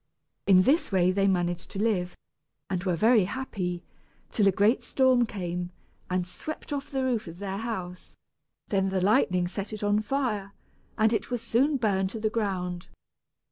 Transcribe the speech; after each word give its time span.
In 0.47 0.63
this 0.63 0.91
way 0.91 1.11
they 1.11 1.27
managed 1.27 1.69
to 1.69 1.79
live, 1.79 2.17
and 2.71 2.83
were 2.83 2.95
happy, 2.97 3.83
till 4.31 4.47
a 4.47 4.51
great 4.51 4.81
storm 4.81 5.27
came, 5.27 5.69
and 6.09 6.25
swept 6.25 6.73
off 6.73 6.89
the 6.89 7.03
roof 7.03 7.27
of 7.27 7.37
their 7.37 7.57
house; 7.57 8.15
then 8.69 8.89
the 8.89 8.99
lightning 8.99 9.47
set 9.47 9.73
it 9.73 9.83
on 9.83 9.99
fire, 9.99 10.53
and 10.97 11.13
it 11.13 11.29
was 11.29 11.43
soon 11.43 11.77
burned 11.77 12.09
to 12.09 12.19
the 12.19 12.31
ground. 12.31 12.87